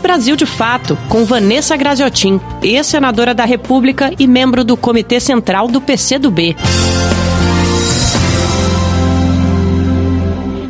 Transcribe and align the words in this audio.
Brasil 0.00 0.36
de 0.36 0.46
Fato, 0.46 0.96
com 1.08 1.24
Vanessa 1.24 1.76
Graziotin, 1.76 2.40
ex-senadora 2.62 3.34
da 3.34 3.44
República 3.44 4.10
e 4.18 4.26
membro 4.26 4.64
do 4.64 4.76
Comitê 4.76 5.20
Central 5.20 5.68
do 5.68 5.80
PCdoB. 5.80 6.56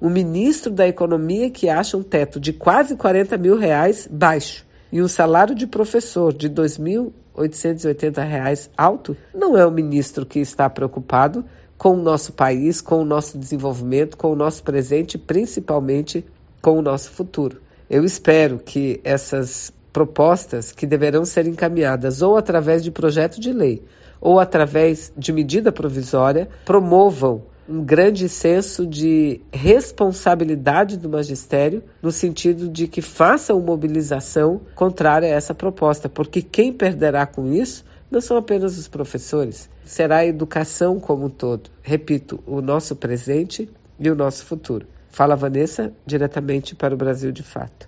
O 0.00 0.08
ministro 0.08 0.72
da 0.72 0.86
Economia 0.86 1.50
que 1.50 1.68
acha 1.68 1.96
um 1.96 2.04
teto 2.04 2.38
de 2.38 2.52
quase 2.52 2.94
40 2.94 3.36
mil 3.36 3.58
reais 3.58 4.08
baixo 4.08 4.67
e 4.90 5.02
um 5.02 5.08
salário 5.08 5.54
de 5.54 5.66
professor 5.66 6.32
de 6.32 6.48
2.880 6.48 8.26
reais 8.26 8.70
alto, 8.76 9.16
não 9.34 9.56
é 9.56 9.66
o 9.66 9.70
ministro 9.70 10.24
que 10.24 10.38
está 10.38 10.68
preocupado 10.68 11.44
com 11.76 11.94
o 11.94 12.02
nosso 12.02 12.32
país, 12.32 12.80
com 12.80 13.00
o 13.00 13.04
nosso 13.04 13.38
desenvolvimento, 13.38 14.16
com 14.16 14.32
o 14.32 14.36
nosso 14.36 14.62
presente 14.62 15.14
e 15.14 15.18
principalmente 15.18 16.24
com 16.60 16.78
o 16.78 16.82
nosso 16.82 17.10
futuro. 17.10 17.60
Eu 17.88 18.04
espero 18.04 18.58
que 18.58 19.00
essas 19.04 19.72
propostas, 19.92 20.72
que 20.72 20.86
deverão 20.86 21.24
ser 21.24 21.46
encaminhadas 21.46 22.20
ou 22.20 22.36
através 22.36 22.82
de 22.82 22.90
projeto 22.90 23.40
de 23.40 23.52
lei 23.52 23.82
ou 24.20 24.40
através 24.40 25.12
de 25.16 25.32
medida 25.32 25.70
provisória, 25.70 26.48
promovam 26.64 27.42
um 27.68 27.84
grande 27.84 28.28
senso 28.28 28.86
de 28.86 29.40
responsabilidade 29.52 30.96
do 30.96 31.08
magistério, 31.08 31.82
no 32.02 32.10
sentido 32.10 32.68
de 32.68 32.88
que 32.88 33.02
faça 33.02 33.54
uma 33.54 33.66
mobilização 33.66 34.60
contrária 34.74 35.28
a 35.28 35.36
essa 35.36 35.54
proposta, 35.54 36.08
porque 36.08 36.40
quem 36.40 36.72
perderá 36.72 37.26
com 37.26 37.52
isso 37.52 37.84
não 38.10 38.20
são 38.20 38.38
apenas 38.38 38.78
os 38.78 38.88
professores, 38.88 39.68
será 39.84 40.18
a 40.18 40.26
educação 40.26 40.98
como 40.98 41.26
um 41.26 41.30
todo. 41.30 41.68
Repito, 41.82 42.42
o 42.46 42.62
nosso 42.62 42.96
presente 42.96 43.68
e 44.00 44.10
o 44.10 44.14
nosso 44.14 44.46
futuro. 44.46 44.86
Fala 45.10 45.36
Vanessa, 45.36 45.92
diretamente 46.06 46.74
para 46.74 46.94
o 46.94 46.96
Brasil 46.96 47.30
de 47.30 47.42
Fato. 47.42 47.86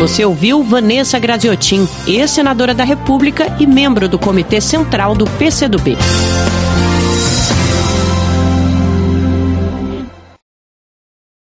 Você 0.00 0.24
ouviu 0.24 0.62
Vanessa 0.62 1.18
Graziotin, 1.18 1.88
ex-senadora 2.06 2.74
da 2.74 2.84
República 2.84 3.46
e 3.58 3.66
membro 3.66 4.08
do 4.08 4.18
Comitê 4.18 4.60
Central 4.60 5.14
do 5.14 5.24
PCdoB. 5.24 5.96